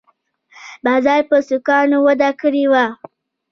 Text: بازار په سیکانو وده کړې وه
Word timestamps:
بازار 0.85 1.21
په 1.29 1.37
سیکانو 1.47 1.97
وده 2.07 2.29
کړې 2.41 2.65
وه 2.71 2.85